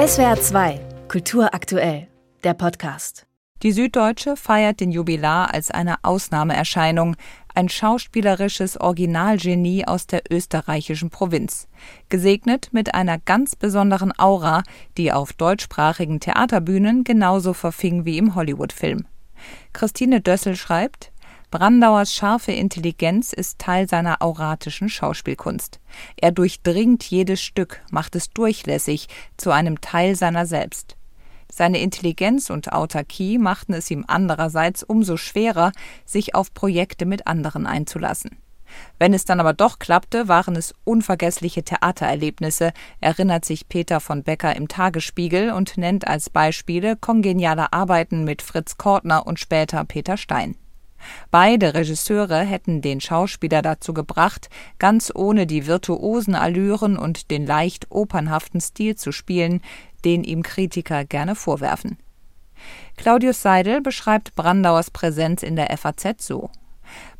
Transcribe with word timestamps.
SWR 0.00 0.40
2, 0.40 0.80
Kultur 1.08 1.52
aktuell, 1.52 2.08
der 2.42 2.54
Podcast. 2.54 3.26
Die 3.62 3.70
Süddeutsche 3.70 4.34
feiert 4.34 4.80
den 4.80 4.92
Jubilar 4.92 5.52
als 5.52 5.70
eine 5.70 5.96
Ausnahmeerscheinung, 6.04 7.16
ein 7.54 7.68
schauspielerisches 7.68 8.80
Originalgenie 8.80 9.86
aus 9.86 10.06
der 10.06 10.22
österreichischen 10.30 11.10
Provinz, 11.10 11.68
gesegnet 12.08 12.70
mit 12.72 12.94
einer 12.94 13.18
ganz 13.18 13.56
besonderen 13.56 14.18
Aura, 14.18 14.62
die 14.96 15.12
auf 15.12 15.34
deutschsprachigen 15.34 16.18
Theaterbühnen 16.18 17.04
genauso 17.04 17.52
verfing 17.52 18.06
wie 18.06 18.16
im 18.16 18.34
Hollywood-Film. 18.34 19.04
Christine 19.74 20.22
Dössel 20.22 20.56
schreibt, 20.56 21.12
Brandauers 21.50 22.14
scharfe 22.14 22.52
Intelligenz 22.52 23.32
ist 23.32 23.58
Teil 23.58 23.88
seiner 23.88 24.22
auratischen 24.22 24.88
Schauspielkunst. 24.88 25.80
Er 26.16 26.30
durchdringt 26.30 27.02
jedes 27.02 27.42
Stück, 27.42 27.82
macht 27.90 28.14
es 28.14 28.30
durchlässig, 28.30 29.08
zu 29.36 29.50
einem 29.50 29.80
Teil 29.80 30.14
seiner 30.14 30.46
selbst. 30.46 30.96
Seine 31.52 31.80
Intelligenz 31.80 32.50
und 32.50 32.72
Autarkie 32.72 33.38
machten 33.38 33.72
es 33.72 33.90
ihm 33.90 34.04
andererseits 34.06 34.84
umso 34.84 35.16
schwerer, 35.16 35.72
sich 36.04 36.36
auf 36.36 36.54
Projekte 36.54 37.04
mit 37.04 37.26
anderen 37.26 37.66
einzulassen. 37.66 38.38
Wenn 39.00 39.12
es 39.12 39.24
dann 39.24 39.40
aber 39.40 39.52
doch 39.52 39.80
klappte, 39.80 40.28
waren 40.28 40.54
es 40.54 40.72
unvergessliche 40.84 41.64
Theatererlebnisse, 41.64 42.72
erinnert 43.00 43.44
sich 43.44 43.68
Peter 43.68 43.98
von 43.98 44.22
Becker 44.22 44.54
im 44.54 44.68
Tagesspiegel 44.68 45.50
und 45.50 45.76
nennt 45.76 46.06
als 46.06 46.30
Beispiele 46.30 46.94
kongeniale 46.94 47.72
Arbeiten 47.72 48.22
mit 48.22 48.40
Fritz 48.40 48.76
Kortner 48.76 49.26
und 49.26 49.40
später 49.40 49.84
Peter 49.84 50.16
Stein. 50.16 50.54
Beide 51.30 51.74
Regisseure 51.74 52.40
hätten 52.40 52.82
den 52.82 53.00
Schauspieler 53.00 53.62
dazu 53.62 53.94
gebracht, 53.94 54.50
ganz 54.78 55.12
ohne 55.14 55.46
die 55.46 55.66
virtuosen 55.66 56.34
Allüren 56.34 56.96
und 56.96 57.30
den 57.30 57.46
leicht 57.46 57.86
opernhaften 57.90 58.60
Stil 58.60 58.96
zu 58.96 59.12
spielen, 59.12 59.60
den 60.04 60.24
ihm 60.24 60.42
Kritiker 60.42 61.04
gerne 61.04 61.34
vorwerfen. 61.34 61.98
Claudius 62.96 63.42
Seidel 63.42 63.80
beschreibt 63.80 64.34
Brandauers 64.34 64.90
Präsenz 64.90 65.42
in 65.42 65.56
der 65.56 65.76
FAZ 65.76 66.26
so. 66.26 66.50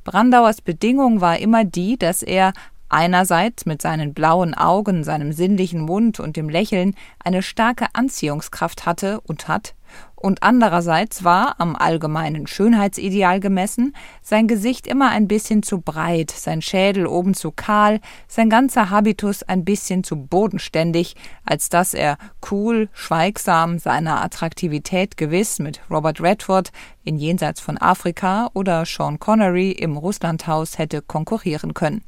Brandauers 0.04 0.60
Bedingung 0.60 1.20
war 1.20 1.38
immer 1.38 1.64
die, 1.64 1.96
dass 1.96 2.22
er 2.22 2.52
einerseits 2.88 3.66
mit 3.66 3.80
seinen 3.80 4.12
blauen 4.12 4.54
Augen, 4.54 5.04
seinem 5.04 5.32
sinnlichen 5.32 5.80
Mund 5.80 6.20
und 6.20 6.36
dem 6.36 6.48
Lächeln 6.48 6.94
eine 7.22 7.42
starke 7.42 7.86
Anziehungskraft 7.92 8.84
hatte 8.84 9.20
und 9.20 9.48
hat, 9.48 9.74
und 10.20 10.42
andererseits 10.42 11.24
war, 11.24 11.54
am 11.58 11.74
allgemeinen 11.74 12.46
Schönheitsideal 12.46 13.40
gemessen, 13.40 13.96
sein 14.22 14.48
Gesicht 14.48 14.86
immer 14.86 15.08
ein 15.08 15.26
bisschen 15.26 15.62
zu 15.62 15.80
breit, 15.80 16.30
sein 16.30 16.60
Schädel 16.60 17.06
oben 17.06 17.32
zu 17.32 17.50
kahl, 17.50 18.00
sein 18.28 18.50
ganzer 18.50 18.90
Habitus 18.90 19.42
ein 19.42 19.64
bisschen 19.64 20.04
zu 20.04 20.16
bodenständig, 20.16 21.16
als 21.46 21.70
dass 21.70 21.94
er 21.94 22.18
cool, 22.50 22.90
schweigsam, 22.92 23.78
seiner 23.78 24.22
Attraktivität 24.22 25.16
gewiss 25.16 25.58
mit 25.58 25.80
Robert 25.90 26.20
Redford 26.20 26.70
in 27.02 27.16
Jenseits 27.16 27.60
von 27.60 27.78
Afrika 27.78 28.50
oder 28.52 28.84
Sean 28.84 29.18
Connery 29.18 29.70
im 29.70 29.96
Russlandhaus 29.96 30.76
hätte 30.76 31.00
konkurrieren 31.00 31.72
können. 31.72 32.04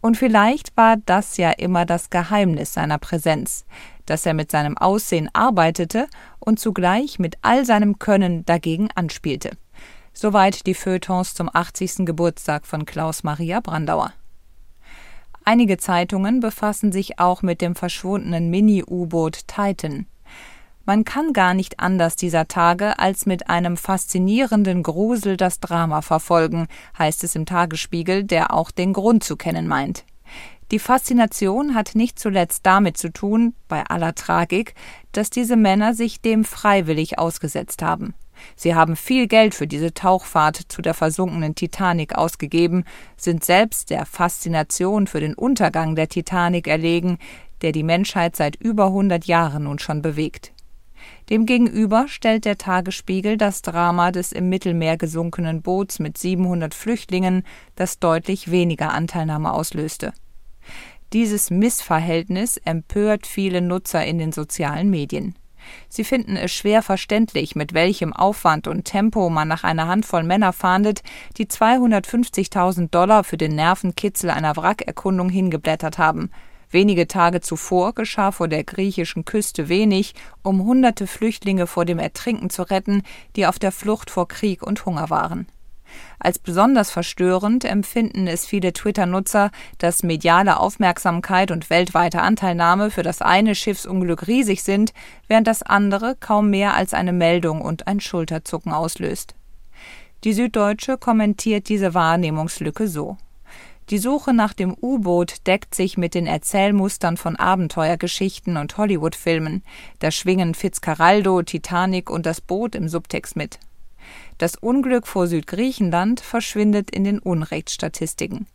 Und 0.00 0.16
vielleicht 0.16 0.76
war 0.76 0.96
das 0.96 1.36
ja 1.36 1.50
immer 1.50 1.84
das 1.84 2.10
Geheimnis 2.10 2.72
seiner 2.72 2.98
Präsenz, 2.98 3.64
dass 4.06 4.24
er 4.26 4.34
mit 4.34 4.50
seinem 4.50 4.78
Aussehen 4.78 5.28
arbeitete 5.32 6.06
und 6.38 6.60
zugleich 6.60 7.18
mit 7.18 7.36
all 7.42 7.64
seinem 7.64 7.98
Können 7.98 8.44
dagegen 8.46 8.88
anspielte. 8.94 9.50
Soweit 10.12 10.66
die 10.66 10.74
Feuilletons 10.74 11.34
zum 11.34 11.50
80. 11.52 12.06
Geburtstag 12.06 12.66
von 12.66 12.86
Klaus 12.86 13.22
Maria 13.22 13.60
Brandauer. 13.60 14.12
Einige 15.44 15.78
Zeitungen 15.78 16.40
befassen 16.40 16.92
sich 16.92 17.18
auch 17.18 17.42
mit 17.42 17.60
dem 17.60 17.74
verschwundenen 17.74 18.50
Mini-U-Boot 18.50 19.46
Titan. 19.46 20.06
Man 20.88 21.04
kann 21.04 21.34
gar 21.34 21.52
nicht 21.52 21.80
anders 21.80 22.16
dieser 22.16 22.48
Tage 22.48 22.98
als 22.98 23.26
mit 23.26 23.50
einem 23.50 23.76
faszinierenden 23.76 24.82
Grusel 24.82 25.36
das 25.36 25.60
Drama 25.60 26.00
verfolgen, 26.00 26.66
heißt 26.98 27.24
es 27.24 27.34
im 27.34 27.44
Tagesspiegel, 27.44 28.24
der 28.24 28.54
auch 28.54 28.70
den 28.70 28.94
Grund 28.94 29.22
zu 29.22 29.36
kennen 29.36 29.68
meint. 29.68 30.06
Die 30.70 30.78
Faszination 30.78 31.74
hat 31.74 31.94
nicht 31.94 32.18
zuletzt 32.18 32.64
damit 32.64 32.96
zu 32.96 33.12
tun, 33.12 33.52
bei 33.68 33.84
aller 33.84 34.14
Tragik, 34.14 34.72
dass 35.12 35.28
diese 35.28 35.56
Männer 35.56 35.92
sich 35.92 36.22
dem 36.22 36.42
freiwillig 36.42 37.18
ausgesetzt 37.18 37.82
haben. 37.82 38.14
Sie 38.56 38.74
haben 38.74 38.96
viel 38.96 39.26
Geld 39.26 39.54
für 39.54 39.66
diese 39.66 39.92
Tauchfahrt 39.92 40.56
zu 40.68 40.80
der 40.80 40.94
versunkenen 40.94 41.54
Titanic 41.54 42.14
ausgegeben, 42.14 42.84
sind 43.18 43.44
selbst 43.44 43.90
der 43.90 44.06
Faszination 44.06 45.06
für 45.06 45.20
den 45.20 45.34
Untergang 45.34 45.96
der 45.96 46.08
Titanic 46.08 46.66
erlegen, 46.66 47.18
der 47.60 47.72
die 47.72 47.82
Menschheit 47.82 48.36
seit 48.36 48.56
über 48.56 48.86
100 48.86 49.26
Jahren 49.26 49.64
nun 49.64 49.78
schon 49.78 50.00
bewegt. 50.00 50.54
Demgegenüber 51.30 52.06
stellt 52.08 52.44
der 52.44 52.58
Tagesspiegel 52.58 53.36
das 53.36 53.62
Drama 53.62 54.10
des 54.12 54.32
im 54.32 54.48
Mittelmeer 54.48 54.96
gesunkenen 54.96 55.62
Boots 55.62 55.98
mit 55.98 56.16
700 56.16 56.74
Flüchtlingen, 56.74 57.44
das 57.76 57.98
deutlich 57.98 58.50
weniger 58.50 58.92
Anteilnahme 58.92 59.52
auslöste. 59.52 60.12
Dieses 61.12 61.50
Missverhältnis 61.50 62.58
empört 62.58 63.26
viele 63.26 63.60
Nutzer 63.60 64.04
in 64.04 64.18
den 64.18 64.32
sozialen 64.32 64.90
Medien. 64.90 65.34
Sie 65.88 66.04
finden 66.04 66.36
es 66.36 66.52
schwer 66.52 66.82
verständlich, 66.82 67.54
mit 67.54 67.74
welchem 67.74 68.12
Aufwand 68.12 68.68
und 68.68 68.84
Tempo 68.84 69.28
man 69.28 69.48
nach 69.48 69.64
einer 69.64 69.86
Handvoll 69.86 70.22
Männer 70.22 70.52
fahndet, 70.52 71.02
die 71.36 71.46
250.000 71.46 72.88
Dollar 72.90 73.24
für 73.24 73.36
den 73.36 73.54
Nervenkitzel 73.54 74.30
einer 74.30 74.56
Wrackerkundung 74.56 75.28
hingeblättert 75.28 75.98
haben– 75.98 76.30
Wenige 76.70 77.08
Tage 77.08 77.40
zuvor 77.40 77.94
geschah 77.94 78.30
vor 78.30 78.48
der 78.48 78.64
griechischen 78.64 79.24
Küste 79.24 79.68
wenig, 79.68 80.14
um 80.42 80.62
hunderte 80.62 81.06
Flüchtlinge 81.06 81.66
vor 81.66 81.84
dem 81.84 81.98
Ertrinken 81.98 82.50
zu 82.50 82.62
retten, 82.62 83.02
die 83.36 83.46
auf 83.46 83.58
der 83.58 83.72
Flucht 83.72 84.10
vor 84.10 84.28
Krieg 84.28 84.62
und 84.62 84.84
Hunger 84.84 85.08
waren. 85.08 85.46
Als 86.18 86.38
besonders 86.38 86.90
verstörend 86.90 87.64
empfinden 87.64 88.26
es 88.26 88.44
viele 88.44 88.74
Twitter-Nutzer, 88.74 89.50
dass 89.78 90.02
mediale 90.02 90.58
Aufmerksamkeit 90.58 91.50
und 91.50 91.70
weltweite 91.70 92.20
Anteilnahme 92.20 92.90
für 92.90 93.02
das 93.02 93.22
eine 93.22 93.54
Schiffsunglück 93.54 94.26
riesig 94.26 94.62
sind, 94.62 94.92
während 95.28 95.46
das 95.46 95.62
andere 95.62 96.16
kaum 96.20 96.50
mehr 96.50 96.74
als 96.74 96.92
eine 96.92 97.12
Meldung 97.12 97.62
und 97.62 97.86
ein 97.86 98.00
Schulterzucken 98.00 98.72
auslöst. 98.72 99.34
Die 100.24 100.32
Süddeutsche 100.32 100.98
kommentiert 100.98 101.68
diese 101.68 101.94
Wahrnehmungslücke 101.94 102.88
so. 102.88 103.16
Die 103.90 103.98
Suche 103.98 104.34
nach 104.34 104.52
dem 104.52 104.76
U-Boot 104.78 105.46
deckt 105.46 105.74
sich 105.74 105.96
mit 105.96 106.14
den 106.14 106.26
Erzählmustern 106.26 107.16
von 107.16 107.36
Abenteuergeschichten 107.36 108.58
und 108.58 108.76
Hollywood-Filmen. 108.76 109.62
Da 109.98 110.10
schwingen 110.10 110.54
Fitzcarraldo, 110.54 111.42
Titanic 111.42 112.10
und 112.10 112.26
das 112.26 112.42
Boot 112.42 112.74
im 112.74 112.88
Subtext 112.88 113.34
mit. 113.34 113.58
Das 114.36 114.56
Unglück 114.56 115.06
vor 115.06 115.26
Südgriechenland 115.26 116.20
verschwindet 116.20 116.90
in 116.90 117.04
den 117.04 117.18
Unrechtsstatistiken. 117.18 118.46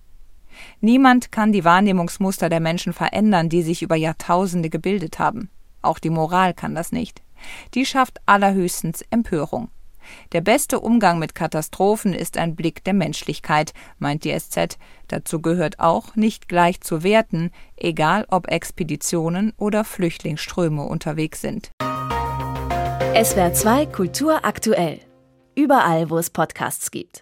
Niemand 0.82 1.32
kann 1.32 1.52
die 1.52 1.66
Wahrnehmungsmuster 1.66 2.48
der 2.48 2.60
Menschen 2.60 2.94
verändern, 2.94 3.50
die 3.50 3.64
sich 3.64 3.82
über 3.82 3.96
Jahrtausende 3.96 4.70
gebildet 4.70 5.18
haben. 5.18 5.50
Auch 5.82 5.98
die 5.98 6.12
Moral 6.12 6.54
kann 6.54 6.76
das 6.76 6.92
nicht. 6.92 7.24
Die 7.74 7.88
schafft 7.88 8.22
allerhöchstens 8.28 9.04
Empörung. 9.10 9.70
Der 10.32 10.42
beste 10.42 10.80
Umgang 10.80 11.20
mit 11.20 11.36
Katastrophen 11.36 12.14
ist 12.14 12.38
ein 12.38 12.56
Blick 12.56 12.84
der 12.84 12.94
Menschlichkeit, 12.94 13.74
meint 14.00 14.24
die 14.24 14.38
SZ. 14.38 14.78
Dazu 15.08 15.42
gehört 15.42 15.80
auch, 15.80 16.16
nicht 16.16 16.48
gleich 16.48 16.82
zu 16.82 17.04
werten, 17.04 17.52
egal 17.76 18.26
ob 18.30 18.50
Expeditionen 18.50 19.54
oder 19.58 19.84
Flüchtlingsströme 19.84 20.84
unterwegs 20.84 21.42
sind. 21.42 21.72
SWR 23.14 23.54
2 23.54 23.86
Kultur 23.88 24.44
aktuell. 24.44 25.00
Überall, 25.56 26.10
wo 26.10 26.18
es 26.18 26.30
Podcasts 26.30 26.90
gibt. 26.90 27.12